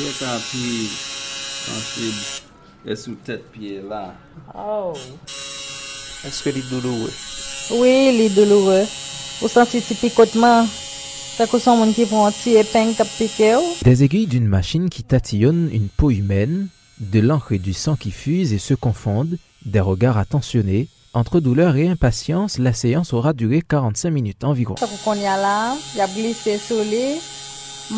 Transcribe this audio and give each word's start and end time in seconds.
pied 0.00 0.28
puis 0.50 0.88
ensuite 1.76 2.42
et 2.86 2.96
sous 2.96 3.14
tête 3.14 3.50
pied 3.52 3.80
là. 3.88 4.14
Oh. 4.54 4.92
Est-ce 6.26 6.42
que 6.42 6.52
c'est 6.52 6.70
douloureux? 6.70 7.12
Oui, 7.72 8.10
il 8.12 8.20
est 8.22 8.30
douloureux. 8.30 8.84
Vous 9.40 9.48
sentez 9.48 9.80
petit 9.80 9.94
picotement? 9.94 10.66
Piqué. 13.16 13.56
Des 13.82 14.04
aiguilles 14.04 14.26
d'une 14.26 14.46
machine 14.46 14.90
qui 14.90 15.02
tatillonne 15.02 15.70
une 15.72 15.88
peau 15.88 16.10
humaine, 16.10 16.68
de 16.98 17.20
l'encre 17.20 17.52
et 17.52 17.58
du 17.58 17.72
sang 17.72 17.96
qui 17.96 18.10
fusent 18.10 18.52
et 18.52 18.58
se 18.58 18.74
confondent, 18.74 19.38
des 19.64 19.80
regards 19.80 20.18
attentionnés. 20.18 20.88
Entre 21.14 21.40
douleur 21.40 21.76
et 21.76 21.88
impatience, 21.88 22.58
la 22.58 22.74
séance 22.74 23.14
aura 23.14 23.32
duré 23.32 23.62
45 23.66 24.10
minutes 24.10 24.44
environ. 24.44 24.76
Ça 24.76 24.86
qu'on 25.02 25.14
y 25.14 25.24
a 25.24 25.38
là, 25.38 25.76
il 25.94 26.00
a 26.02 26.06
glissé 26.08 26.58
sur 26.58 26.84
lui, 26.84 27.18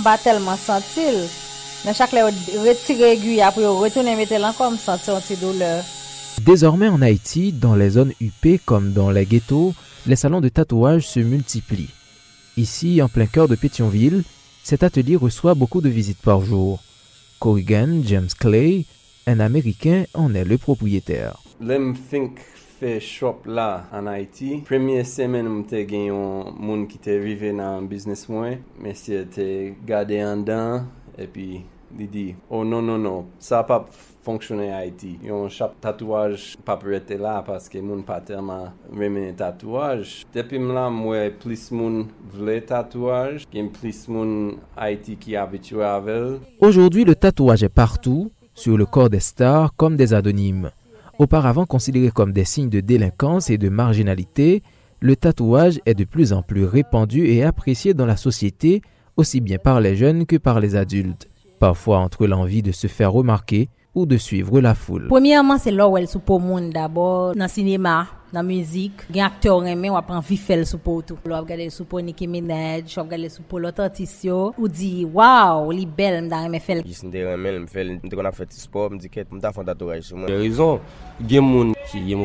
m'a 0.04 0.18
tellement 0.18 0.56
senti. 0.56 1.00
Mais 1.84 1.94
chaque 1.94 2.10
fois, 2.10 2.26
retirer 2.26 3.16
l'aiguille 3.16 3.40
après 3.40 3.66
retourner 3.66 4.14
mettre 4.14 4.38
l'encore, 4.38 4.72
sentir 4.74 5.16
un 5.16 5.20
petit 5.20 5.36
douleur. 5.36 5.82
Désormais 6.44 6.88
en 6.88 7.02
Haïti, 7.02 7.52
dans 7.52 7.74
les 7.74 7.90
zones 7.90 8.12
huppées 8.20 8.60
comme 8.64 8.92
dans 8.92 9.10
les 9.10 9.26
ghettos, 9.26 9.74
les 10.06 10.16
salons 10.16 10.40
de 10.40 10.48
tatouage 10.48 11.08
se 11.08 11.18
multiplient. 11.18 11.90
Ici, 12.56 13.02
en 13.02 13.08
plein 13.08 13.26
cœur 13.26 13.48
de 13.48 13.56
Pétionville, 13.56 14.22
cet 14.62 14.84
atelier 14.84 15.16
reçoit 15.16 15.54
beaucoup 15.54 15.80
de 15.80 15.88
visites 15.88 16.22
par 16.22 16.42
jour. 16.42 16.80
Corrigan 17.40 18.02
James 18.04 18.28
Clay, 18.38 18.84
un 19.26 19.40
Américain, 19.40 20.04
en 20.14 20.34
est 20.34 20.44
le 20.44 20.58
propriétaire. 20.58 21.38
Lem 21.60 21.96
think 22.10 22.38
fait 22.78 23.00
shop 23.00 23.40
là 23.46 23.86
en 23.92 24.06
Haïti. 24.06 24.62
Première 24.64 25.06
semaine, 25.06 25.48
m'te 25.48 25.84
gagné 25.84 26.10
un 26.10 26.44
monde 26.56 26.86
qui 26.86 26.98
était 26.98 27.18
arrivé 27.18 27.52
dans 27.52 27.80
le 27.80 27.86
business 27.86 28.28
moi, 28.28 28.50
mais 28.80 28.94
c'était 28.94 29.74
gardé 29.84 30.22
en 30.24 30.36
dedans 30.36 30.84
et 31.18 31.26
puis 31.26 31.62
il 31.98 32.10
dit 32.10 32.34
oh 32.50 32.64
non 32.64 32.82
non 32.82 32.98
non, 32.98 33.26
ça 33.38 33.56
n'a 33.56 33.64
pas 33.64 33.86
fonctionné 34.22 34.72
en 34.72 34.76
Haïti. 34.76 35.18
Yon 35.24 35.48
shop 35.48 35.72
tatouage 35.80 36.56
pas 36.64 36.78
être 36.92 37.18
là 37.18 37.42
parce 37.44 37.68
que 37.68 37.78
moun 37.78 38.04
pas 38.04 38.20
tellement 38.20 38.72
remen 38.90 39.34
tatouage. 39.34 40.24
Depuis 40.32 40.58
là, 40.58 40.90
moi 40.90 41.30
plus 41.30 41.70
moun 41.70 42.06
vle 42.32 42.60
tatouage, 42.64 43.46
gen 43.52 43.70
plus 43.70 44.08
moun 44.08 44.56
Haïti 44.76 45.16
qui 45.16 45.36
habitué 45.36 45.82
avec. 45.82 46.40
Aujourd'hui, 46.60 47.04
le 47.04 47.14
tatouage 47.14 47.62
est 47.62 47.68
partout, 47.68 48.30
sur 48.54 48.76
le 48.76 48.86
corps 48.86 49.10
des 49.10 49.20
stars 49.20 49.74
comme 49.76 49.96
des 49.96 50.14
anonymes. 50.14 50.70
Auparavant 51.18 51.66
considéré 51.66 52.10
comme 52.10 52.32
des 52.32 52.44
signes 52.44 52.70
de 52.70 52.80
délinquance 52.80 53.50
et 53.50 53.58
de 53.58 53.68
marginalité, 53.68 54.62
le 55.00 55.16
tatouage 55.16 55.80
est 55.84 55.94
de 55.94 56.04
plus 56.04 56.32
en 56.32 56.42
plus 56.42 56.64
répandu 56.64 57.26
et 57.26 57.42
apprécié 57.42 57.92
dans 57.92 58.06
la 58.06 58.16
société, 58.16 58.82
aussi 59.16 59.40
bien 59.40 59.58
par 59.58 59.80
les 59.80 59.96
jeunes 59.96 60.26
que 60.26 60.36
par 60.36 60.60
les 60.60 60.76
adultes. 60.76 61.28
Parfois 61.62 61.98
entre 61.98 62.26
l'envie 62.26 62.60
de 62.60 62.72
se 62.72 62.88
faire 62.88 63.12
remarquer 63.12 63.68
ou 63.94 64.04
de 64.04 64.16
suivre 64.16 64.60
la 64.60 64.74
foule. 64.74 65.06
Premièrement, 65.06 65.58
c'est 65.58 65.70
là 65.70 65.86
où 65.86 65.96
elle 65.96 66.08
sous 66.08 66.18
pour 66.18 66.40
monde 66.40 66.70
d'abord 66.70 67.36
dans 67.36 67.44
le 67.44 67.48
cinéma, 67.48 68.08
dans 68.32 68.40
la 68.40 68.42
musique. 68.42 69.02
Il 69.10 69.14
y 69.14 69.20
a 69.20 69.26
acteurs 69.26 69.62
qui 69.62 69.72
ont 69.72 69.94
apprend 69.94 70.18
vite 70.18 70.40
faire 70.40 70.66
sous 70.66 70.78
pour 70.78 71.04
tout. 71.04 71.16
On 71.24 71.40
regarder 71.40 71.70
sous 71.70 71.84
pour 71.84 72.00
Nicki 72.00 72.26
Minaj, 72.26 72.98
on 72.98 73.02
regarder 73.04 73.28
sous 73.28 73.42
pour 73.42 73.60
l'autre 73.60 73.80
artiste 73.80 74.26
ou 74.58 74.66
dit 74.66 75.04
waouh, 75.04 75.70
elle 75.70 75.82
est 75.82 75.86
belle. 75.86 76.28
Je 76.84 76.90
suis 76.90 77.08
fait 77.08 78.42
a 78.42 78.46
sport, 78.50 78.90
me 78.90 78.98
que 78.98 79.20
fait 79.20 79.64
tatouage 79.64 80.02
sur 80.02 80.16
moi. 80.16 80.26
Il 80.28 80.34
raison, 80.34 80.80
il 81.20 81.32
y 81.32 81.38
a 81.38 81.40
monde 81.40 81.74
qui 81.88 81.98
est 81.98 82.16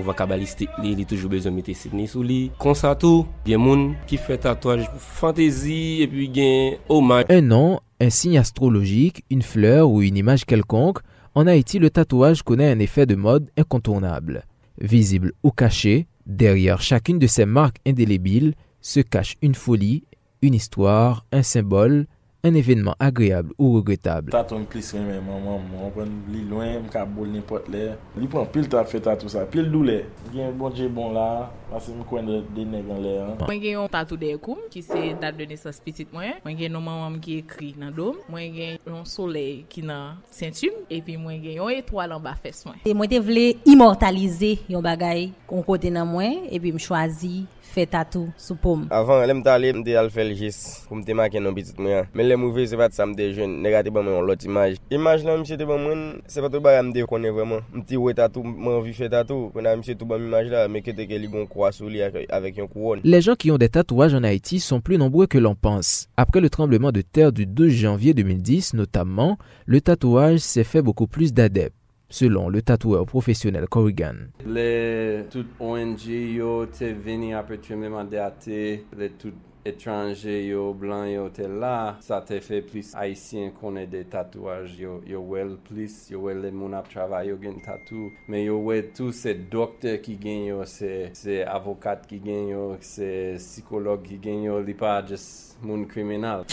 il 0.84 1.00
est 1.00 1.08
toujours 1.08 1.30
besoin 1.30 1.52
de 1.52 1.58
mettre 1.58 1.76
Sydney 1.76 2.08
sous 2.08 2.24
lui. 2.24 2.50
Comme 2.58 2.74
ça 2.74 2.96
tout, 2.96 3.28
il 3.46 3.52
y 3.52 3.56
a 3.56 3.60
qui 4.08 4.18
fait 4.18 4.40
tatouage 4.40 4.90
pour 4.90 5.00
fantaisie 5.00 6.02
et 6.02 6.08
puis 6.08 6.26
il 6.26 6.38
y 6.38 6.72
a 6.72 6.78
hommage. 6.90 7.26
Un 7.30 7.42
nom, 7.42 7.80
un 8.00 8.09
signe 8.09 8.38
astrologique, 8.38 9.23
une 9.30 9.42
fleur 9.42 9.90
ou 9.90 10.02
une 10.02 10.17
image 10.17 10.45
quelconque 10.45 11.00
en 11.36 11.45
Haïti, 11.45 11.78
le 11.78 11.90
tatouage 11.90 12.42
connaît 12.42 12.72
un 12.72 12.80
effet 12.80 13.06
de 13.06 13.16
mode 13.16 13.52
incontournable. 13.58 14.44
Visible 14.80 15.34
ou 15.44 15.52
caché, 15.52 16.08
derrière 16.25 16.81
chacune 16.81 17.20
de 17.20 17.28
ces 17.28 17.45
marques 17.45 17.78
indélébiles 17.85 18.56
se 18.81 19.00
cache 19.02 19.35
une 19.41 19.56
folie, 19.56 20.03
une 20.41 20.56
histoire, 20.56 21.25
un 21.31 21.44
symbole, 21.44 22.08
an 22.47 22.58
evenman 22.59 22.96
agreable 23.00 23.53
ou 23.58 23.78
regretable. 23.78 24.31
Taton 24.34 24.66
plis 24.69 24.94
reme 24.96 25.19
maman, 25.25 25.63
mwen 25.69 25.94
pren 25.96 26.13
li 26.31 26.44
lwen, 26.47 26.85
mka 26.88 27.03
bol 27.12 27.30
ni 27.31 27.41
pot 27.46 27.68
le. 27.72 27.91
Li 28.18 28.30
pon 28.31 28.47
pil 28.53 28.69
ta 28.72 28.84
fe 28.88 29.02
tatou 29.03 29.31
sa, 29.31 29.46
pil 29.50 29.69
dou 29.74 29.85
le. 29.88 30.00
Gen 30.34 30.56
bon 30.58 30.74
dje 30.74 30.88
bon 30.91 31.13
la, 31.16 31.28
ase 31.75 31.94
mwen 31.94 32.08
kwen 32.09 32.31
de 32.56 32.66
negan 32.68 33.02
le. 33.03 33.16
Mwen 33.44 33.62
gen 33.63 33.78
yon 33.78 33.91
tatou 33.94 34.19
de 34.19 34.31
ekoum, 34.35 34.63
ki 34.74 34.84
se 34.85 35.03
dat 35.22 35.38
de 35.38 35.47
nesans 35.50 35.81
pitit 35.84 36.12
mwen. 36.16 36.38
Mwen 36.46 36.59
gen 36.59 36.78
yon 36.78 36.85
maman 36.85 37.19
ki 37.24 37.41
ekri 37.44 37.74
nan 37.80 37.94
dom. 37.96 38.22
Mwen 38.31 38.56
gen 38.56 38.79
yon 38.88 39.03
soley 39.09 39.64
ki 39.72 39.84
nan 39.88 40.22
sentum. 40.34 40.84
E 40.88 41.02
pi 41.03 41.18
mwen 41.19 41.41
gen 41.44 41.59
yon 41.59 41.75
etwal 41.75 42.16
an 42.16 42.24
ba 42.24 42.35
fes 42.40 42.64
mwen. 42.68 42.79
Mwen 42.88 43.12
te 43.12 43.22
vle 43.24 43.47
imortalize 43.68 44.56
yon 44.72 44.85
bagay 44.85 45.29
kon 45.50 45.66
kote 45.68 45.91
nan 45.94 46.09
mwen. 46.12 46.47
E 46.47 46.62
pi 46.64 46.74
m 46.75 46.81
chwazi 46.81 47.46
fait 47.67 47.85
tatou 47.85 48.29
sous 48.38 48.55
pomme. 48.55 48.88
Avant, 48.89 49.23
je 49.23 49.31
suis 49.31 49.47
allé 49.47 49.95
al 49.95 50.09
faire 50.09 50.33
juste 50.35 50.85
pour 50.88 50.97
me 50.97 51.13
marquer 51.13 51.39
dans 51.39 51.53
petit 51.53 51.73
moi. 51.78 52.05
Mais 52.13 52.23
les 52.23 52.35
mauvais 52.35 52.66
c'est 52.66 52.78
pas 52.78 52.89
ça 52.89 53.05
me 53.05 53.33
jeune, 53.33 53.61
négatif 53.61 53.94
bon 53.94 54.03
moi 54.03 54.22
l'autre 54.22 54.45
image. 54.45 54.78
Image 54.89 55.23
là 55.23 55.38
monsieur 55.38 55.57
bon 55.57 55.78
moi, 55.78 56.13
c'est 56.28 56.41
pas 56.41 56.50
tout 56.50 56.61
bagarre 56.61 56.83
me 56.83 57.05
connaît 57.05 57.29
vraiment. 57.29 57.59
Petit 57.73 57.97
ouais 57.97 58.13
tatou, 58.13 58.44
moi 58.44 58.78
envie 58.78 58.94
faire 58.94 59.09
tatou, 59.09 59.51
qu'on 59.53 59.66
a 59.66 59.75
monsieur 59.75 59.95
tout 59.95 60.05
bon 60.05 60.22
image 60.22 60.47
là, 60.47 60.67
mais 60.67 60.81
que 60.81 60.91
t'es 60.91 61.07
que 61.07 61.28
gon 61.28 61.45
croix 61.45 61.72
sous 61.72 61.88
lui 61.88 62.01
avec 62.01 62.59
un 62.59 62.67
couronne. 62.67 63.01
Les 63.03 63.22
gens 63.22 63.35
qui 63.35 63.51
ont 63.51 63.57
des 63.57 63.69
tatouages 63.69 64.13
en 64.13 64.23
Haïti 64.23 64.59
sont 64.59 64.81
plus 64.81 64.97
nombreux 64.97 65.28
que 65.28 65.38
l'on 65.38 65.55
pense. 65.55 66.07
Après 66.17 66.41
le 66.41 66.49
tremblement 66.49 66.91
de 66.91 67.01
terre 67.01 67.31
du 67.31 67.45
2 67.45 67.69
janvier 67.69 68.13
2010 68.13 68.73
notamment, 68.73 69.38
le 69.66 69.81
tatouage 69.81 70.39
s'est 70.39 70.63
fait 70.63 70.81
beaucoup 70.81 71.07
plus 71.07 71.34
d'adeptes 71.34 71.77
selon 72.09 72.50
le 72.50 72.62
tatoueur 72.62 73.06
profesyonel 73.06 73.68
Corrigan. 73.68 74.31
Le 74.45 75.23
tout 75.31 75.47
ONG 75.59 76.07
yo 76.07 76.66
te 76.72 76.94
vini 76.94 77.34
apre 77.35 77.59
te 77.62 77.75
mèmande 77.75 78.19
ate, 78.22 78.85
le 78.97 79.09
tout 79.19 79.35
etranje 79.68 80.31
yo, 80.47 80.69
blan 80.79 81.09
yo 81.12 81.28
te 81.35 81.47
la, 81.51 81.97
sa 82.03 82.22
te 82.25 82.40
fe 82.44 82.62
plis 82.66 82.94
Haitien 82.96 83.51
konen 83.57 83.90
de 83.91 84.03
tatouaj 84.07 84.78
yo, 84.79 84.97
yo 85.09 85.22
wel 85.28 85.57
plis, 85.67 86.00
yo 86.13 86.23
wel 86.28 86.40
le 86.46 86.53
moun 86.56 86.78
ap 86.78 86.88
travay 86.94 87.31
yo 87.34 87.40
gen 87.41 87.59
tatou, 87.66 88.12
men 88.31 88.46
yo 88.46 88.62
wel 88.63 88.94
tou 88.96 89.16
se 89.16 89.35
doktor 89.51 90.00
ki 90.06 90.17
gen 90.23 90.46
yo, 90.53 90.63
se, 90.69 91.12
se 91.17 91.41
avokat 91.44 92.07
ki 92.07 92.22
gen 92.23 92.51
yo, 92.53 92.66
se 92.79 93.09
psikolog 93.41 94.07
ki 94.07 94.22
gen 94.23 94.46
yo, 94.47 94.62
li 94.63 94.78
pa 94.78 95.00
jes 95.07 95.57
moun 95.63 95.88
kriminal. 95.91 96.47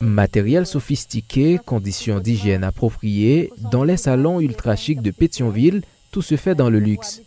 Matériel 0.00 0.66
sophistiqué, 0.66 1.58
conditions 1.64 2.20
d'hygiène 2.20 2.64
appropriées, 2.64 3.50
dans 3.70 3.84
les 3.84 3.96
salons 3.96 4.40
ultra 4.40 4.76
chics 4.76 5.00
de 5.00 5.10
Pétionville, 5.10 5.82
tout 6.10 6.22
se 6.22 6.36
fait 6.36 6.54
dans 6.54 6.70
le 6.70 6.78
luxe. 6.78 7.22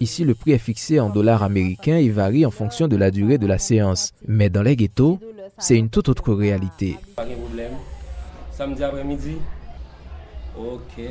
Ici, 0.00 0.24
le 0.24 0.34
prix 0.34 0.52
est 0.52 0.58
fixé 0.58 1.00
en 1.00 1.10
dollars 1.10 1.42
américains 1.42 1.96
et 1.96 2.08
varie 2.08 2.46
en 2.46 2.50
fonction 2.50 2.88
de 2.88 2.96
la 2.96 3.10
durée 3.10 3.38
de 3.38 3.46
la 3.46 3.58
séance. 3.58 4.12
Mais 4.26 4.50
dans 4.50 4.62
les 4.62 4.76
ghettos, 4.76 5.18
c'est 5.58 5.76
une 5.76 5.90
toute 5.90 6.08
autre 6.08 6.32
réalité. 6.32 6.96
Pas 7.14 7.24
de 7.24 7.34
problème. 7.34 7.72
Samedi 8.50 8.82
après-midi. 8.82 9.36
Ok. 10.58 11.02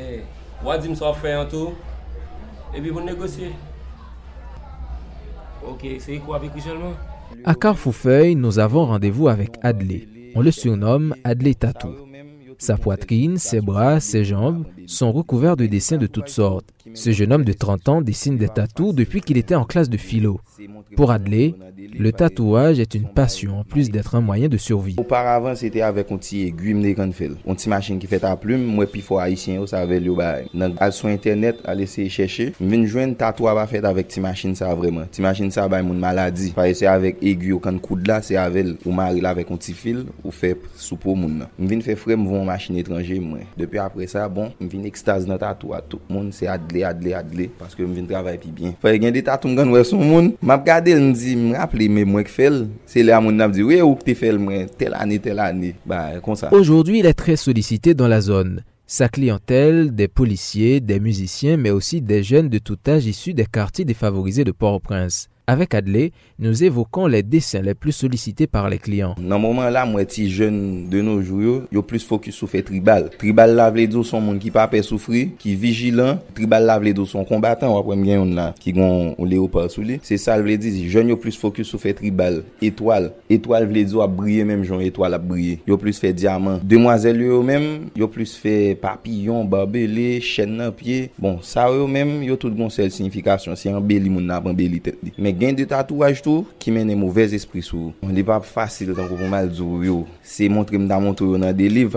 Wadim 0.64 0.96
fait 0.96 1.34
un 1.34 1.46
tour. 1.46 1.74
Et 2.76 2.82
puis 2.82 2.90
vous 2.90 3.02
négocier. 3.02 3.52
Ok, 5.68 5.86
c'est 6.00 6.18
quoi 6.18 6.38
avec 6.38 6.52
seulement 6.60 6.94
À 7.46 7.54
Carrefourfeuille, 7.54 8.36
nous 8.36 8.60
avons 8.60 8.86
rendez-vous 8.86 9.28
avec 9.28 9.52
Adley. 9.62 10.08
On 10.36 10.42
le 10.42 10.52
surnomme 10.52 11.16
Adley 11.24 11.54
Tattoo. 11.56 12.11
Sa 12.62 12.78
poitrine, 12.78 13.40
ses 13.40 13.60
bras, 13.60 14.00
ses 14.00 14.24
jambes 14.24 14.66
sont 14.86 15.12
recouverts 15.12 15.58
de 15.58 15.66
dessins 15.66 15.98
de 15.98 16.06
toutes 16.06 16.30
sortes. 16.30 16.68
Ce 16.94 17.12
jeune 17.12 17.34
homme 17.34 17.44
de 17.44 17.54
30 17.54 17.90
ans 17.90 18.02
dessine 18.02 18.38
des 18.38 18.50
tatous 18.50 18.94
depuis 18.94 19.22
qu'il 19.22 19.38
était 19.38 19.56
en 19.56 19.64
classe 19.64 19.90
de 19.90 19.98
philo. 19.98 20.40
Pour 20.96 21.10
Adley, 21.10 21.56
le 21.98 22.12
tatouage 22.12 22.80
est 22.80 22.94
une 22.94 23.08
passion 23.08 23.60
en 23.60 23.64
plus 23.64 23.90
d'être 23.90 24.14
un 24.14 24.22
moyen 24.22 24.48
de 24.48 24.58
survie. 24.58 24.96
Auparavant, 25.00 25.56
c'était 25.56 25.82
avec 25.82 26.12
un 26.12 26.18
petit 26.18 26.44
aiguille 26.44 26.96
fait. 27.14 27.32
Une 27.48 27.56
petite 27.56 27.68
machine 27.68 27.98
qui 27.98 28.06
fait 28.06 28.24
à 28.24 28.36
plume, 28.36 28.64
moi 28.64 28.86
puis 28.86 29.02
faut 29.02 29.18
haïtien, 29.18 29.66
ça 29.66 29.80
avait 29.80 30.00
le 30.00 30.14
bail. 30.14 30.46
Dans 30.54 30.92
sur 30.92 31.08
internet, 31.08 31.58
à 31.66 31.74
essayer 31.76 32.10
chercher, 32.10 32.54
vinn 32.60 32.86
joindre 32.86 33.18
tatouage 33.18 33.70
fait 33.70 33.84
avec 33.84 34.08
petite 34.08 34.22
machine 34.22 34.54
ça 34.54 34.74
vraiment. 34.76 35.06
Petite 35.06 35.22
machine 35.22 35.50
ça 35.50 35.68
bail 35.68 35.84
mon 35.84 35.96
maladie. 35.96 36.54
Parce 36.56 36.74
c'est 36.74 36.86
avec 36.86 37.18
aiguille 37.24 37.60
quand 37.60 37.80
coude 37.82 38.06
là, 38.08 38.22
c'est 38.22 38.38
avec 38.38 38.68
ou 38.86 38.92
mari 38.92 39.20
là 39.20 39.30
avec 39.30 39.50
un 39.50 39.58
petit 39.58 39.74
fil 39.74 40.06
ou 40.24 40.30
fait 40.30 40.58
sous 40.76 40.96
pour 40.96 41.18
moun. 41.18 41.48
Vinn 41.58 41.82
faire 41.82 41.98
frère 41.98 42.18
machine 42.52 42.78
étranger 42.78 43.20
moi. 43.20 43.40
Depuis 43.58 43.80
après 43.80 44.08
ça, 44.08 44.28
bon, 44.28 44.52
vinn 44.60 44.86
extase 44.86 45.26
dans 45.26 45.38
tatouage. 45.38 45.84
Tout 45.90 46.00
le 46.10 46.16
monde 46.16 46.34
c'est 46.34 46.48
Adley, 46.48 46.84
Adley, 46.84 47.14
Adley 47.14 47.50
parce 47.58 47.76
que 47.76 47.84
vinn 47.84 48.08
travailler 48.08 48.38
puis 48.38 48.52
bien. 48.52 48.74
Fait 48.82 49.04
a 49.04 49.12
des 49.12 49.24
tatouages 49.24 49.56
quand 49.56 49.70
ouais 49.70 49.84
son 49.84 49.98
monde, 49.98 50.34
m'a 50.42 50.58
regardé, 50.58 50.96
me 50.96 51.14
dit, 51.14 51.36
me 51.36 51.90
mais 51.90 52.06
moi 52.06 52.24
qui 52.24 52.32
fait, 52.32 52.52
c'est 52.86 53.04
là 53.04 53.20
mon 53.20 53.48
dit 53.50 53.64
oui 53.64 53.82
ou 53.82 53.98
tu 54.06 54.16
fais 54.16 54.38
moi? 54.38 54.66
Telle 54.78 54.94
année 54.94 55.20
telle 55.20 55.40
année. 55.40 55.76
Bah 55.86 56.20
comme 56.24 56.36
ça. 56.36 56.54
Aujourd'hui, 56.54 57.00
il 57.00 57.06
est 57.06 57.14
très 57.14 57.36
sollicité 57.36 57.94
dans 57.94 58.08
la 58.08 58.22
zone. 58.22 58.64
Sa 58.88 59.08
clientèle, 59.08 59.96
des 59.96 60.10
policiers, 60.10 60.82
des 60.82 61.00
musiciens, 61.00 61.56
mais 61.56 61.70
aussi 61.70 62.02
des 62.02 62.24
jeunes 62.24 62.50
de 62.50 62.58
tout 62.58 62.78
âge 62.88 63.06
issus 63.06 63.34
des 63.34 63.46
quartiers 63.46 63.86
défavorisés 63.86 64.44
de 64.44 64.52
Port-au-Prince. 64.52 65.30
Avec 65.48 65.74
Adley, 65.74 66.12
nous 66.40 66.64
évoquons 66.64 67.08
les 67.08 67.24
dessins 67.24 67.62
les 67.62 67.74
plus 67.74 67.92
sollicités 67.92 68.48
par 68.48 68.70
les 68.70 68.78
clients. 68.78 69.16
Dans 69.20 69.36
le 69.36 69.42
moment 69.42 69.70
là, 69.70 69.86
moi, 69.86 70.06
petit 70.06 70.30
jeune 70.30 70.88
de 70.88 71.02
nos 71.02 71.22
jours, 71.22 71.64
yo 71.72 71.82
plus 71.82 72.06
focus 72.06 72.36
sur 72.36 72.50
fait 72.50 72.62
tribal. 72.62 73.10
Tribal 73.18 73.56
là, 73.56 73.72
les 73.72 73.88
dos 73.88 74.04
sont 74.04 74.22
monde 74.22 74.40
qui 74.40 74.52
pas 74.52 74.68
peur 74.68 74.84
souffrir, 74.84 75.30
qui 75.40 75.56
vigilant. 75.56 76.20
Tribal 76.36 76.66
là, 76.66 76.80
les 76.80 76.94
dos 76.94 77.06
sont 77.06 77.26
combattants, 77.26 77.78
après 77.78 77.96
bien 77.98 78.22
on 78.22 78.26
là, 78.26 78.54
qui 78.60 78.72
gon 78.72 79.16
on 79.18 79.26
léopard 79.26 79.70
sous 79.70 79.82
lui. 79.82 80.00
C'est 80.04 80.18
ça, 80.18 80.40
les 80.40 80.58
dire, 80.58 80.90
jeune 80.90 81.10
yo 81.10 81.18
plus 81.18 81.36
focus 81.36 81.68
sur 81.68 81.82
fait 81.82 81.94
tribal. 81.94 82.44
Étoile, 82.62 83.12
étoile 83.30 83.70
les 83.72 83.86
dos 83.86 84.02
a 84.02 84.08
briller 84.08 84.46
même 84.46 84.64
genre 84.64 84.82
étoile 84.82 85.16
a 85.16 85.18
briller. 85.18 85.60
Yo 85.68 85.78
plus 85.78 85.98
fait 85.98 86.14
diamant. 86.14 86.60
Demoiselle 86.64 87.20
yo 87.20 87.42
même, 87.42 87.90
yo 87.96 88.08
plus 88.08 88.36
fait 88.36 88.76
papillon, 88.76 89.44
barbelé, 89.44 90.22
chaîne 90.22 90.62
à 90.62 90.72
pied. 90.72 91.10
Bon, 91.18 91.40
ça 91.42 91.68
yo 91.70 91.88
même, 91.88 92.24
yo 92.24 92.36
tout 92.36 92.52
gon 92.52 92.70
seule 92.70 92.92
signification, 92.92 93.56
c'est 93.56 93.74
embelli 93.74 94.10
mon 94.10 94.22
n'a 94.22 94.40
embelli 94.40 94.80
tête. 94.80 94.98
Mais 95.18 95.31
Men 95.32 95.40
gen 95.40 95.56
de 95.56 95.64
tatouaj 95.64 96.20
tou 96.26 96.44
ki 96.60 96.74
men 96.76 96.90
e 96.92 96.96
mouvez 97.00 97.32
espri 97.38 97.62
sou. 97.64 97.94
On 98.04 98.12
li 98.12 98.24
pa 98.28 98.42
fasil 98.44 98.90
tan 98.92 99.08
kou 99.08 99.16
pou 99.16 99.32
mal 99.32 99.48
zou 99.56 99.80
yo. 99.86 100.02
Se 100.28 100.50
montre 100.52 100.76
m 100.76 100.90
da 100.90 100.98
montre 101.00 101.24
yo 101.30 101.40
nan 101.40 101.56
de 101.56 101.70
liv, 101.72 101.96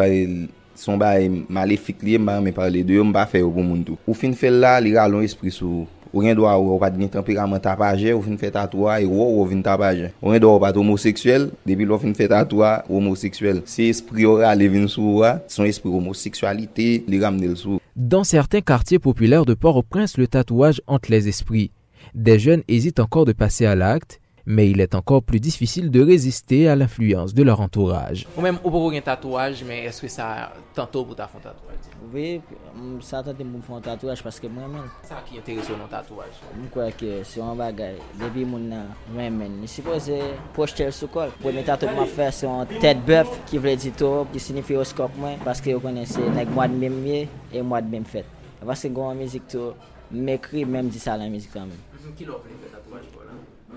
son 0.78 1.00
ba 1.02 1.16
e 1.18 1.26
malefik 1.26 2.04
liye 2.06 2.20
m 2.22 2.30
ba 2.30 2.38
me 2.44 2.52
parle 2.54 2.84
de 2.86 2.94
yo, 2.94 3.02
m 3.02 3.10
ba 3.14 3.26
fe 3.26 3.42
yo 3.42 3.50
pou 3.50 3.66
moun 3.66 3.82
tou. 3.82 3.98
Ou 4.06 4.14
fin 4.14 4.38
fel 4.38 4.60
la, 4.62 4.76
li 4.78 4.94
ralon 4.94 5.26
espri 5.26 5.50
sou. 5.50 5.88
Ou 6.12 6.22
gen 6.22 6.38
do 6.38 6.46
a 6.46 6.54
ou 6.54 6.78
pat 6.78 6.94
gen 6.94 7.10
temperament 7.10 7.58
tapaje, 7.58 8.14
ou 8.14 8.22
fin 8.22 8.38
fe 8.38 8.52
tatouaj, 8.54 9.10
ou 9.10 9.18
ou 9.18 9.50
vin 9.50 9.66
tapaje. 9.66 10.12
Ou 10.22 10.30
gen 10.30 10.44
do 10.44 10.52
a 10.52 10.54
ou 10.54 10.62
pat 10.62 10.78
homoseksuel, 10.78 11.50
debi 11.66 11.90
lo 11.90 11.98
fin 11.98 12.14
fe 12.14 12.30
tatouaj, 12.30 12.86
homoseksuel. 12.86 13.64
Se 13.66 13.90
espri 13.90 14.28
yo 14.28 14.38
rale 14.44 14.70
vin 14.70 14.86
sou 14.86 15.24
wa, 15.24 15.40
son 15.50 15.66
espri 15.66 15.90
homoseksualite, 15.90 17.02
li 17.10 17.18
ramne 17.18 17.50
l 17.50 17.58
sou. 17.58 17.82
Dans 17.96 18.22
certains 18.22 18.62
quartiers 18.62 19.00
populaires 19.00 19.44
de 19.44 19.54
Port-au-Prince, 19.54 20.18
le 20.18 20.28
tatouage 20.28 20.82
hante 20.86 21.08
les 21.08 21.26
esprits. 21.26 21.72
Des 22.14 22.38
jeunes 22.38 22.62
hésitent 22.68 23.00
encore 23.00 23.24
de 23.24 23.32
passer 23.32 23.66
à 23.66 23.74
l'acte, 23.74 24.20
mais 24.46 24.70
il 24.70 24.80
est 24.80 24.94
encore 24.94 25.24
plus 25.24 25.40
difficile 25.40 25.90
de 25.90 26.00
résister 26.00 26.68
à 26.68 26.76
l'influence 26.76 27.34
de 27.34 27.42
leur 27.42 27.60
entourage. 27.60 28.24
Ou 28.38 28.40
même, 28.40 28.56
ou 28.62 28.70
pour 28.70 28.92
un 28.92 29.00
tatouage, 29.00 29.64
mais 29.66 29.86
est-ce 29.86 30.02
que 30.02 30.06
ça 30.06 30.52
tantôt 30.74 31.04
pour 31.04 31.16
ta 31.16 31.26
fond 31.26 31.38
tatouage? 31.38 31.74
Oui, 32.12 32.40
ça 33.00 33.20
tente 33.20 33.38
pour 33.38 33.64
faire 33.64 33.76
un 33.76 33.80
tatouage 33.80 34.22
parce 34.22 34.38
que 34.38 34.46
moi-même, 34.46 34.82
Ça 35.02 35.24
qui 35.28 35.38
intéresse 35.38 35.66
dans 35.68 35.88
tatouage. 35.88 36.28
je 36.62 36.68
crois 36.68 36.92
que 36.92 37.24
c'est 37.24 37.40
un 37.40 37.56
bagage. 37.56 37.96
Depuis 38.20 38.44
mon 38.44 38.60
moi-même, 39.12 39.58
je 39.62 39.66
suppose 39.66 40.08
projeter 40.52 40.92
sur 40.92 41.08
le 41.08 41.12
col. 41.12 41.30
Pour 41.42 41.52
mes 41.52 41.64
tatouages, 41.64 41.96
je 41.98 42.04
fais 42.04 42.30
c'est 42.30 42.46
un 42.46 42.64
tête 42.64 43.04
bœuf 43.04 43.26
qui 43.46 43.58
veut 43.58 43.74
dire 43.74 43.92
tout, 43.98 44.24
qui 44.32 44.38
signifie 44.38 44.76
au 44.76 44.84
scope 44.84 45.10
parce 45.44 45.60
que 45.60 45.70
vous 45.70 45.80
connaissez 45.80 46.20
le 46.20 46.44
mois 46.52 46.68
de 46.68 46.74
même 46.74 47.00
mieux 47.02 47.26
et 47.52 47.56
le 47.56 47.62
mois 47.64 47.82
de 47.82 47.90
même 47.90 48.04
fête. 48.04 48.26
Parce 48.64 48.82
que 48.82 48.88
quand 48.88 49.08
la 49.08 49.14
musique, 49.16 49.48
tout, 49.48 49.72
m'écrit 50.14 50.64
même 50.64 50.88
dit 50.88 50.98
ça 50.98 51.16
la 51.16 51.28
musique 51.28 51.50
quand 51.52 51.60
même. 51.60 51.70
Qui 52.16 52.24
l'a 52.24 52.32
fait 52.32 52.70
tatouage 52.70 53.02
pour 53.12 53.22
là? 53.22 53.32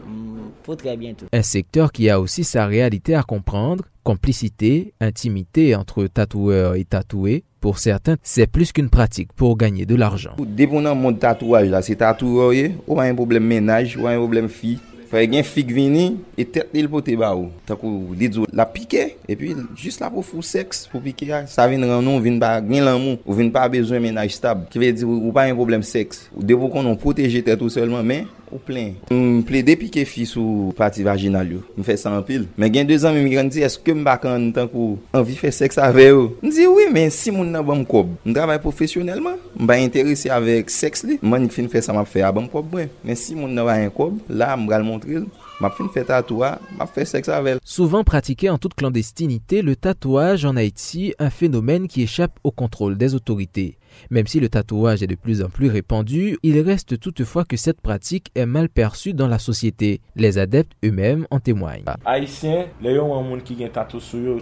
Mm, 0.05 0.51
Pour 0.63 0.77
très 0.77 0.95
bientôt. 0.97 1.25
Un 1.33 1.41
secteur 1.41 1.91
qui 1.91 2.09
a 2.09 2.19
aussi 2.19 2.43
sa 2.43 2.65
réalité 2.67 3.15
à 3.15 3.23
comprendre, 3.23 3.85
complicité, 4.03 4.93
intimité 5.01 5.75
entre 5.75 6.05
tatoueur 6.07 6.75
et 6.75 6.83
tatoué. 6.83 7.43
Pour 7.59 7.79
certains, 7.79 8.17
c'est 8.21 8.45
plus 8.47 8.71
qu'une 8.71 8.89
pratique 8.89 9.33
pour 9.33 9.57
gagner 9.57 9.85
de 9.85 9.95
l'argent. 9.95 10.35
Moun 10.37 11.17
tatouaj 11.17 11.69
la, 11.69 11.81
se 11.81 11.93
tatouaj 11.93 12.55
ye, 12.55 12.67
ou 12.85 13.01
yon 13.01 13.17
problem 13.17 13.43
menaj, 13.49 13.95
ou 13.97 14.05
an 14.07 14.13
yon 14.13 14.27
problem 14.27 14.47
fi. 14.47 14.77
Fè 15.07 15.21
gen 15.31 15.45
fig 15.47 15.69
vini, 15.71 16.17
e 16.35 16.43
tet 16.43 16.73
li 16.75 16.81
l 16.83 16.89
pote 16.91 17.13
ba 17.19 17.29
ou. 17.37 17.47
Takou 17.67 18.15
li 18.17 18.27
dzo 18.31 18.43
la 18.51 18.65
pike, 18.67 19.05
e 19.23 19.37
pi 19.39 19.53
jist 19.79 20.01
la 20.03 20.09
pou 20.11 20.25
fou 20.25 20.43
seks 20.43 20.83
pou 20.91 20.99
pike 21.03 21.29
ya. 21.29 21.45
Sa 21.47 21.67
vin 21.71 21.85
ran 21.87 22.03
nou, 22.03 22.19
vin 22.23 22.35
pa 22.41 22.57
gen 22.59 22.83
lan 22.83 22.99
mou, 22.99 23.21
ou 23.23 23.37
vin 23.37 23.51
pa 23.53 23.63
bezwen 23.71 24.03
menaj 24.03 24.35
stab. 24.35 24.65
Ki 24.73 24.81
ve 24.83 24.91
di 24.97 25.07
ou 25.07 25.31
pa 25.35 25.47
yon 25.47 25.59
problem 25.59 25.85
seks. 25.87 26.25
Ou 26.35 26.43
depo 26.43 26.67
konon 26.73 26.99
proteje 26.99 27.39
tet 27.45 27.63
ou 27.63 27.71
selman 27.71 28.03
men, 28.07 28.27
ou 28.51 28.59
plen. 28.63 28.95
M 29.13 29.41
ple 29.47 29.61
depi 29.65 29.89
ke 29.93 30.03
fi 30.07 30.25
sou 30.29 30.71
pati 30.77 31.05
vaginal 31.05 31.51
yo. 31.57 31.61
M 31.77 31.85
fè 31.87 31.97
sa 31.99 32.13
an 32.15 32.25
pil. 32.27 32.47
Men 32.59 32.73
gen 32.73 32.89
2 32.89 33.07
an 33.07 33.17
mi 33.17 33.25
migran 33.25 33.51
di, 33.51 33.63
eske 33.67 33.95
m 33.95 34.03
bakan 34.07 34.49
tan 34.55 34.69
kou 34.71 34.97
anvi 35.15 35.37
fè 35.39 35.51
seks 35.55 35.79
ave 35.83 36.07
yo. 36.09 36.27
M 36.41 36.51
di, 36.51 36.67
oui, 36.69 36.87
men 36.93 37.11
si 37.13 37.33
moun 37.33 37.51
nan 37.53 37.65
ban 37.67 37.83
kob, 37.87 38.13
m 38.23 38.35
travay 38.35 38.61
profesyonelman, 38.63 39.39
m 39.55 39.69
ba 39.69 39.79
interese 39.81 40.31
avek 40.33 40.71
seks 40.73 41.05
li, 41.07 41.19
man 41.21 41.49
fin 41.53 41.69
fè 41.71 41.83
sa 41.83 41.95
map 41.95 42.07
ap 42.07 42.13
fè 42.13 42.23
a 42.23 42.31
ban 42.35 42.47
kob 42.51 42.71
mwen. 42.73 42.91
Men 43.03 43.19
si 43.19 43.35
moun 43.37 43.53
nan 43.57 43.67
ban 43.67 43.83
m 43.87 43.93
kob, 43.93 44.21
la 44.29 44.55
m 44.55 44.67
bral 44.69 44.87
montre. 44.87 45.25
Tatouaj, 45.59 46.59
map 46.77 46.91
fè 46.93 47.05
seks 47.05 47.29
avel. 47.29 47.59
Souvent 47.63 48.03
pratiqué 48.03 48.49
en 48.49 48.57
toute 48.57 48.75
clandestinité, 48.75 49.61
le 49.61 49.75
tatouage 49.75 50.45
en 50.45 50.55
Haïti, 50.55 51.13
un 51.19 51.29
phénomène 51.29 51.87
qui 51.87 52.03
échappe 52.03 52.39
au 52.43 52.51
contrôle 52.51 52.97
des 52.97 53.15
autorités. 53.15 53.77
Même 54.11 54.27
si 54.27 54.39
le 54.39 54.49
tatouage 54.49 55.01
est 55.01 55.07
de 55.07 55.15
plus 55.15 55.41
en 55.41 55.49
plus 55.49 55.69
répandu, 55.69 56.37
il 56.43 56.59
reste 56.61 56.99
toutefois 56.99 57.45
que 57.45 57.57
cette 57.57 57.81
pratique 57.81 58.29
est 58.35 58.45
mal 58.45 58.69
perçue 58.69 59.13
dans 59.13 59.27
la 59.27 59.39
société. 59.39 60.01
Les 60.15 60.37
adeptes 60.37 60.73
eux-mêmes 60.85 61.25
en 61.31 61.39
témoignent. 61.39 61.85
Haitien, 62.05 62.67
le 62.81 62.93
yo 62.93 63.09
an 63.13 63.25
moun 63.25 63.41
ki 63.41 63.57
gen 63.57 63.73
tatou 63.73 64.01
sou 64.03 64.21
yo, 64.21 64.37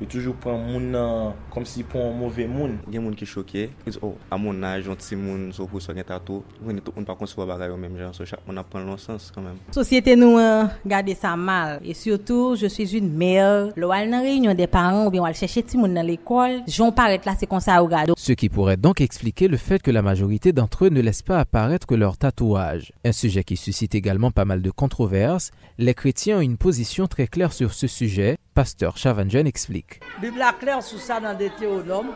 yo 0.00 0.06
toujou 0.06 0.34
frustre, 0.34 0.34
yo 0.34 0.34
toujou 0.34 0.34
pran 0.40 0.58
moun 0.58 0.90
nan, 0.92 1.34
kom 1.50 1.64
si 1.64 1.82
pon 1.82 2.12
mouve 2.14 2.46
moun. 2.48 2.78
Gen 2.90 3.04
moun 3.04 3.14
ki 3.16 3.26
choke, 3.26 3.68
ki 3.84 3.96
oh, 4.02 4.16
a 4.30 4.38
moun 4.38 4.60
naj, 4.60 4.86
yon 4.86 4.96
ti 4.96 5.16
moun, 5.16 5.52
so 5.52 5.66
gen 5.68 6.04
tatou, 6.04 6.42
moun 6.60 6.80
tout 6.80 6.94
moun 6.94 7.06
pa 7.06 7.14
konsevo 7.14 7.46
bagay 7.46 7.68
yo 7.68 7.76
menm 7.76 7.96
jan, 7.98 8.12
so 8.12 8.24
chak 8.24 8.40
moun 8.46 8.58
apren 8.58 8.84
lon 8.86 8.98
sens 8.98 9.30
kanmen. 9.30 9.56
Société 9.72 10.16
nous 10.16 10.38
euh, 10.38 10.64
garder 10.86 11.14
ça 11.14 11.36
mal 11.36 11.80
et 11.84 11.94
surtout 11.94 12.56
je 12.56 12.66
suis 12.66 12.96
une 12.96 13.12
mère 13.12 13.70
le 13.76 13.86
wal 13.86 14.08
nan 14.08 14.22
réunion 14.22 14.54
des 14.54 14.66
parents 14.66 15.06
ou 15.06 15.10
bien 15.10 15.22
wal 15.22 15.34
chercher 15.34 15.62
ti 15.62 15.76
moun 15.76 15.94
dans 15.94 16.06
l'école 16.06 16.62
j'on 16.66 16.92
paraît 16.92 17.20
là 17.24 17.34
c'est 17.38 17.46
comme 17.46 17.60
ça 17.60 17.82
au 17.82 17.88
gado 17.88 18.14
Ce 18.16 18.32
qui 18.32 18.48
pourrait 18.48 18.76
donc 18.76 19.00
expliquer 19.00 19.48
le 19.48 19.56
fait 19.56 19.82
que 19.82 19.90
la 19.90 20.02
majorité 20.02 20.52
d'entre 20.52 20.86
eux 20.86 20.88
ne 20.90 21.00
laissent 21.00 21.22
pas 21.22 21.38
apparaître 21.38 21.86
leur 21.96 22.16
tatouage. 22.16 22.92
Un 23.04 23.12
sujet 23.12 23.44
qui 23.44 23.56
suscite 23.56 23.94
également 23.94 24.30
pas 24.30 24.44
mal 24.44 24.62
de 24.62 24.70
controverses. 24.70 25.50
Les 25.78 25.94
chrétiens 25.94 26.38
ont 26.38 26.40
une 26.40 26.56
position 26.56 27.06
très 27.06 27.26
claire 27.26 27.52
sur 27.52 27.72
ce 27.72 27.86
sujet. 27.86 28.36
Pasteur 28.54 28.96
Chavanjen 28.96 29.46
explique. 29.46 30.00
Bible 30.20 30.38
la 30.38 30.52
clair 30.52 30.80
sur 30.80 31.00
ça 31.00 31.18
dans 31.18 31.36
Deutéronome. 31.36 32.12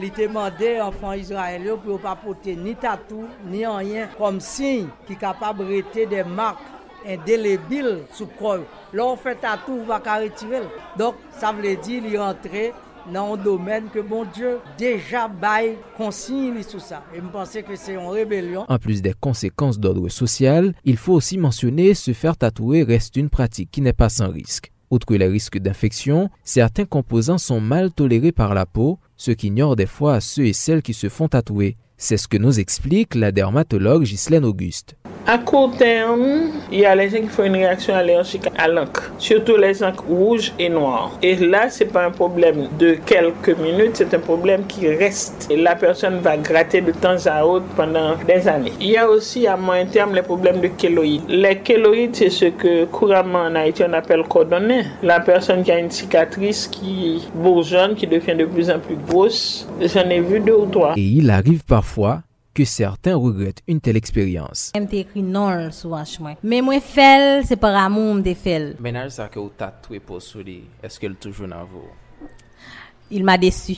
Il 0.00 0.10
te 0.12 0.22
demandé 0.22 0.80
enfants 0.80 1.12
Israël 1.12 1.64
yo 1.64 1.76
pour 1.76 2.00
pas 2.00 2.16
porter 2.16 2.56
ni 2.56 2.74
tatou 2.74 3.26
ni 3.44 3.66
rien 3.66 4.08
comme 4.16 4.40
signe 4.40 4.86
qui 5.06 5.16
capable 5.16 5.66
de 5.66 5.74
rester 5.74 6.06
des 6.06 6.24
marques 6.24 6.62
indélébiles 7.06 7.98
sur 8.12 8.26
le 8.26 8.38
corps. 8.38 8.64
Là 8.92 9.04
on 9.04 9.16
fait 9.16 9.34
tatou 9.34 9.80
on 9.82 9.84
va 9.84 9.98
pas 10.00 10.20
retirer. 10.20 10.62
Donc 10.96 11.16
ça 11.36 11.52
veut 11.52 11.76
dire 11.76 12.02
il 12.06 12.16
rentrer 12.16 12.72
dans 13.12 13.34
un 13.34 13.36
domaine 13.36 13.88
que 13.92 13.98
bon 13.98 14.24
Dieu 14.32 14.60
déjà 14.78 15.28
bail 15.28 15.76
consigne 15.96 16.62
sur 16.62 16.80
ça. 16.80 17.02
Et 17.12 17.18
je 17.18 17.22
pensais 17.22 17.62
que 17.62 17.74
c'est 17.76 17.94
une 17.94 18.06
rébellion. 18.06 18.64
En 18.68 18.78
plus 18.78 19.02
des 19.02 19.14
conséquences 19.14 19.78
d'ordre 19.78 20.08
social, 20.08 20.74
il 20.84 20.96
faut 20.96 21.14
aussi 21.14 21.36
mentionner 21.38 21.94
se 21.94 22.12
faire 22.12 22.36
tatouer 22.36 22.84
reste 22.84 23.16
une 23.16 23.28
pratique 23.28 23.70
qui 23.70 23.80
n'est 23.80 23.92
pas 23.92 24.08
sans 24.08 24.30
risque. 24.30 24.71
Outre 24.92 25.14
les 25.14 25.26
risques 25.26 25.56
d'infection, 25.56 26.28
certains 26.44 26.84
composants 26.84 27.38
sont 27.38 27.62
mal 27.62 27.90
tolérés 27.90 28.30
par 28.30 28.52
la 28.52 28.66
peau, 28.66 28.98
ce 29.16 29.30
qu'ignore 29.30 29.74
des 29.74 29.86
fois 29.86 30.20
ceux 30.20 30.44
et 30.44 30.52
celles 30.52 30.82
qui 30.82 30.92
se 30.92 31.08
font 31.08 31.28
tatouer. 31.28 31.78
C'est 31.96 32.16
ce 32.16 32.26
que 32.28 32.36
nous 32.36 32.58
explique 32.58 33.14
la 33.14 33.32
dermatologue 33.32 34.02
Ghislaine 34.02 34.44
Auguste. 34.44 34.96
À 35.24 35.38
court 35.38 35.70
terme, 35.78 36.50
il 36.72 36.80
y 36.80 36.84
a 36.84 36.96
les 36.96 37.08
gens 37.08 37.20
qui 37.20 37.28
font 37.28 37.44
une 37.44 37.54
réaction 37.54 37.94
allergique 37.94 38.48
à 38.58 38.66
l'encre, 38.66 39.12
surtout 39.18 39.56
les 39.56 39.84
encres 39.84 40.02
rouges 40.08 40.52
et 40.58 40.68
noires. 40.68 41.16
Et 41.22 41.36
là, 41.36 41.70
c'est 41.70 41.92
pas 41.92 42.04
un 42.04 42.10
problème 42.10 42.66
de 42.76 42.96
quelques 43.06 43.56
minutes, 43.56 43.92
c'est 43.94 44.12
un 44.14 44.18
problème 44.18 44.66
qui 44.66 44.88
reste. 44.88 45.46
Et 45.48 45.56
la 45.56 45.76
personne 45.76 46.18
va 46.18 46.36
gratter 46.36 46.80
de 46.80 46.90
temps 46.90 47.24
à 47.26 47.46
autre 47.46 47.66
pendant 47.76 48.16
des 48.26 48.48
années. 48.48 48.72
Il 48.80 48.88
y 48.90 48.96
a 48.96 49.08
aussi 49.08 49.46
à 49.46 49.56
moyen 49.56 49.86
terme 49.86 50.12
les 50.16 50.22
problèmes 50.22 50.60
de 50.60 50.66
kéloïdes. 50.66 51.22
Les 51.28 51.58
kéloïdes, 51.58 52.16
c'est 52.16 52.30
ce 52.30 52.46
que 52.46 52.86
couramment 52.86 53.42
en 53.42 53.54
Haïti 53.54 53.84
on 53.88 53.92
appelle 53.92 54.24
cordonnet. 54.24 54.86
La 55.04 55.20
personne 55.20 55.62
qui 55.62 55.70
a 55.70 55.78
une 55.78 55.90
cicatrice 55.92 56.66
qui 56.66 57.28
bourgeonne, 57.32 57.94
qui 57.94 58.08
devient 58.08 58.34
de 58.34 58.46
plus 58.46 58.68
en 58.70 58.80
plus 58.80 58.96
grosse. 58.96 59.68
J'en 59.80 60.10
ai 60.10 60.20
vu 60.20 60.40
deux 60.40 60.56
ou 60.56 60.66
trois. 60.66 60.94
Et 60.96 61.00
il 61.00 61.30
arrive 61.30 61.62
parfois 61.64 61.91
que 62.54 62.64
certains 62.64 63.16
regrettent 63.16 63.62
une 63.66 63.80
telle 63.80 63.96
expérience. 63.96 64.72
Même 64.74 64.88
écrit 64.92 65.22
non 65.22 65.70
sur 65.70 65.96
chemin. 66.06 66.34
Mais 66.42 66.60
moi 66.60 66.80
fait 66.80 67.42
c'est 67.44 67.56
par 67.56 67.74
amour 67.74 68.14
me 68.14 68.34
fait. 68.34 68.76
Menaj 68.78 69.12
sa 69.12 69.28
ke 69.28 69.38
ou 69.38 69.50
tatoué 69.56 70.00
pour 70.00 70.22
sou 70.22 70.42
li, 70.44 70.62
eske 70.84 71.08
l 71.08 71.16
toujou 71.16 71.46
nan 71.46 71.64
vou? 71.64 71.88
Il 73.14 73.24
m'a 73.24 73.36
déçu. 73.36 73.76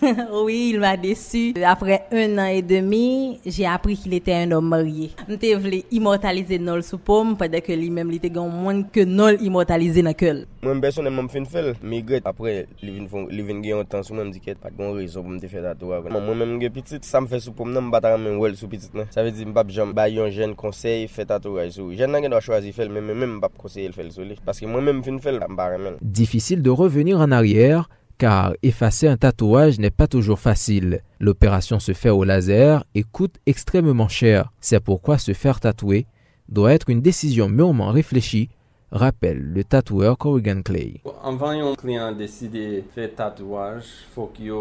oui, 0.42 0.70
il 0.72 0.80
m'a 0.80 0.96
déçu. 0.96 1.52
Après 1.66 2.06
un 2.12 2.38
an 2.38 2.46
et 2.46 2.62
demi, 2.62 3.38
j'ai 3.44 3.66
appris 3.66 3.94
qu'il 3.94 4.14
était 4.14 4.32
un 4.32 4.50
homme 4.52 4.68
marié. 4.68 5.10
Je 5.28 5.54
voulais 5.56 5.84
immortaliser 5.90 6.58
Nol 6.58 6.82
sous 6.82 6.96
pomme, 6.96 7.36
pendant 7.36 7.60
que 7.60 7.72
lui-même, 7.72 8.10
il 8.10 8.16
était 8.16 8.30
moins 8.30 8.82
que 8.82 9.04
Nol 9.04 9.36
immortalisé 9.42 10.02
dans 10.02 10.14
le 10.18 10.46
Mwen 10.60 10.76
personelman 10.84 11.24
m 11.24 11.28
fin 11.32 11.46
fel, 11.48 11.70
mi 11.80 12.02
gret 12.04 12.26
apre 12.28 12.50
li 12.84 12.90
vin, 12.92 13.06
fon, 13.08 13.22
li 13.32 13.40
vin 13.48 13.62
gen 13.64 13.78
yon 13.78 13.86
tan 13.88 14.02
sou 14.04 14.12
mwen 14.12 14.26
m 14.28 14.32
diket 14.34 14.58
pat 14.60 14.74
gon 14.76 14.90
rezon 14.92 15.24
pou 15.24 15.32
m 15.32 15.38
te 15.40 15.48
fe 15.48 15.62
tatouaj. 15.64 16.10
Mwen 16.12 16.36
men 16.36 16.50
m 16.50 16.58
gen 16.60 16.74
pitit, 16.74 17.06
sa 17.08 17.22
m 17.24 17.28
fe 17.30 17.40
sou 17.40 17.56
pou 17.56 17.64
m 17.64 17.72
nan 17.72 17.86
m 17.86 17.94
bataran 17.94 18.20
men 18.20 18.36
wel 18.36 18.58
sou 18.60 18.68
pitit 18.68 18.92
nan. 18.92 19.08
Sa 19.14 19.24
ve 19.24 19.32
di 19.32 19.46
m 19.48 19.54
pap 19.56 19.72
jom 19.72 19.94
bay 19.96 20.18
yon 20.18 20.28
jen 20.36 20.52
konsey 20.60 21.06
fe 21.08 21.24
tatouaj 21.30 21.72
sou. 21.78 21.94
Jen 21.96 22.12
nan 22.12 22.20
gen 22.20 22.36
do 22.36 22.42
chwazi 22.44 22.74
fel, 22.76 22.92
men 22.92 23.08
men 23.08 23.24
m 23.24 23.38
pap 23.40 23.56
konsey 23.56 23.88
el 23.88 23.96
fel 23.96 24.12
sou 24.12 24.28
li. 24.28 24.36
Paske 24.44 24.68
mwen 24.68 24.84
men 24.84 24.98
m 24.98 25.02
fin 25.06 25.16
fel, 25.24 25.40
m 25.40 25.56
bare 25.56 25.80
men. 25.80 25.96
Difficile 26.04 26.60
de 26.60 26.76
revenir 26.76 27.24
en 27.24 27.32
arrière 27.32 27.88
car 28.20 28.52
effacer 28.62 29.08
un 29.08 29.16
tatouage 29.16 29.78
n'est 29.78 29.90
pas 29.90 30.06
toujours 30.06 30.38
facile. 30.38 31.00
L'opération 31.20 31.80
se 31.80 31.94
fait 31.94 32.10
au 32.10 32.22
laser 32.22 32.84
et 32.94 33.02
coûte 33.02 33.36
extrêmement 33.46 34.08
cher. 34.08 34.52
C'est 34.60 34.78
pourquoi 34.78 35.16
se 35.16 35.32
faire 35.32 35.58
tatouer 35.58 36.06
doit 36.50 36.74
être 36.74 36.90
une 36.90 37.00
décision 37.00 37.48
mûrement 37.48 37.90
réfléchie, 37.90 38.50
rappelle 38.92 39.40
le 39.40 39.64
tatoueur 39.64 40.18
Corrigan 40.18 40.60
Clay. 40.60 41.00
Avant 41.24 41.52
yon 41.52 41.74
client 41.74 42.12
décide 42.12 42.84
faire 42.94 43.14
tatouage, 43.14 43.86
faut 44.14 44.26
qu'il 44.26 44.52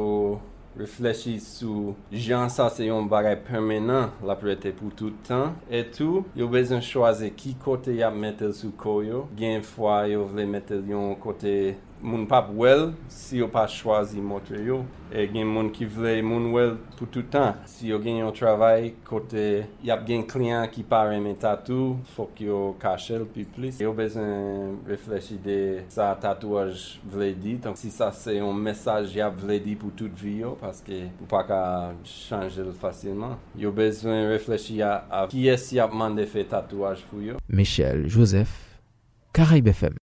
réfléchisse 0.77 1.57
sur 1.57 1.95
genre 2.13 2.49
ça 2.49 2.69
c'est 2.73 2.87
un 2.87 3.01
bagage 3.01 3.39
permanent 3.43 4.11
la 4.25 4.35
prêter 4.35 4.71
pour 4.71 4.91
tout 4.95 5.07
le 5.07 5.27
temps 5.27 5.53
et 5.69 5.85
tout 5.85 6.23
il 6.35 6.45
besoin 6.45 6.79
choisir 6.79 7.35
qui 7.35 7.55
côté 7.55 8.01
a 8.03 8.11
mettre 8.11 8.53
sur 8.53 8.73
koyo 8.77 9.27
gain 9.35 9.61
fois 9.61 10.07
il 10.07 10.17
veut 10.17 10.45
mettre 10.45 10.75
yon 10.87 11.15
côté 11.15 11.75
moun 12.01 12.25
pap 12.29 12.49
wel 12.55 12.89
si 13.11 13.39
yo 13.41 13.49
pa 13.51 13.65
chwazi 13.69 14.21
motre 14.23 14.61
yo 14.63 14.79
e 15.11 15.25
gen 15.31 15.49
moun 15.49 15.69
ki 15.73 15.87
vle 15.89 16.13
moun 16.25 16.49
wel 16.53 16.75
pou 16.95 17.09
toutan. 17.09 17.57
Si 17.69 17.89
yo 17.89 17.99
gen 18.03 18.21
yon 18.21 18.33
travay 18.35 18.91
kote 19.07 19.65
yap 19.85 20.05
gen 20.07 20.23
kliyan 20.29 20.69
ki 20.71 20.85
pa 20.89 21.03
reme 21.09 21.33
tatou 21.39 21.97
fok 22.15 22.41
yo 22.45 22.59
kachel 22.81 23.25
pi 23.33 23.45
plis. 23.55 23.81
Yo 23.83 23.93
bezen 23.97 24.79
reflechi 24.89 25.39
de 25.43 25.59
sa 25.91 26.11
tatouaj 26.19 26.85
vle 27.03 27.31
di. 27.35 27.57
Si 27.79 27.91
sa 27.93 28.11
se 28.15 28.37
yon 28.39 28.57
mesaj 28.65 29.17
yap 29.19 29.37
vle 29.41 29.59
di 29.63 29.75
pou 29.79 29.93
tout 29.95 30.13
vi 30.23 30.39
yo 30.43 30.55
paske 30.61 31.05
ou 31.19 31.29
pa 31.29 31.43
ka 31.47 31.61
chanje 32.07 32.67
fasilman. 32.81 33.37
Yo 33.59 33.73
bezen 33.75 34.29
reflechi 34.31 34.79
a 34.85 35.25
ki 35.31 35.47
es 35.51 35.71
yap 35.75 35.95
mande 35.95 36.27
fe 36.29 36.45
tatouaj 36.47 37.03
pou 37.11 37.25
yo. 37.25 37.39
Michel 37.49 38.07
Joseph 38.07 38.53
Caraïbe 39.33 39.73
FM 39.73 39.99